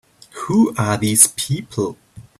Who 0.47 0.73
are 0.79 0.97
these 0.97 1.27
people? 1.27 1.95